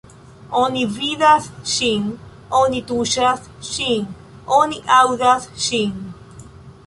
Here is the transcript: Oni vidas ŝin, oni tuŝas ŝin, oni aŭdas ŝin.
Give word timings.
Oni 0.59 0.79
vidas 0.93 1.49
ŝin, 1.71 2.07
oni 2.61 2.81
tuŝas 2.91 3.45
ŝin, 3.69 4.09
oni 4.61 4.79
aŭdas 5.01 5.47
ŝin. 5.67 5.93